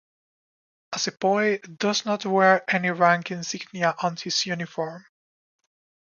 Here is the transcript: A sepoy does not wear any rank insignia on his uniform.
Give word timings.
A 0.93 0.97
sepoy 0.97 1.59
does 1.59 2.05
not 2.07 2.25
wear 2.25 2.63
any 2.73 2.89
rank 2.89 3.29
insignia 3.29 3.93
on 4.01 4.15
his 4.15 4.47
uniform. 4.47 5.05